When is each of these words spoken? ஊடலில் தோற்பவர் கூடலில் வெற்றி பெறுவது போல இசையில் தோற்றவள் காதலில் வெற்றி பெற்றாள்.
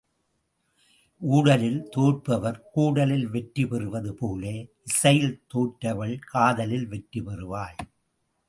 ஊடலில் 1.21 1.89
தோற்பவர் 1.89 2.57
கூடலில் 2.71 3.27
வெற்றி 3.27 3.65
பெறுவது 3.67 4.13
போல 4.15 4.43
இசையில் 4.89 5.39
தோற்றவள் 5.47 6.15
காதலில் 6.31 6.87
வெற்றி 6.87 7.21
பெற்றாள். 7.21 7.77